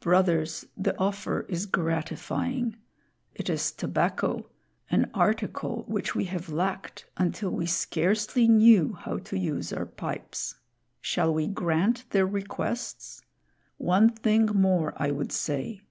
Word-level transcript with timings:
Brothers, 0.00 0.64
the 0.74 0.96
offer 0.98 1.42
is 1.50 1.66
gratifying. 1.66 2.76
It 3.34 3.50
is 3.50 3.70
tobacco 3.70 4.48
an 4.90 5.10
article 5.12 5.84
which 5.86 6.14
we 6.14 6.24
have 6.24 6.48
lacked 6.48 7.04
until 7.18 7.50
we 7.50 7.66
scarcely 7.66 8.48
knew 8.48 8.94
how 8.94 9.18
to 9.18 9.36
use 9.38 9.74
our 9.74 9.84
pipes. 9.84 10.54
Shall 11.02 11.34
we 11.34 11.46
grant 11.46 12.08
their 12.08 12.26
requests? 12.26 13.20
One 13.76 14.08
thing 14.08 14.46
more 14.46 14.94
I 14.96 15.10
would 15.10 15.30
say. 15.30 15.82